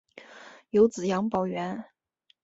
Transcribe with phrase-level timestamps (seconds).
[0.71, 1.85] 有子杨葆元。